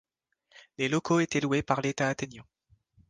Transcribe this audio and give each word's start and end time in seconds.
Les 0.79 0.89
locaux 0.89 1.19
étaient 1.19 1.41
loués 1.41 1.61
par 1.61 1.79
l’État 1.81 2.09
athénien. 2.09 2.43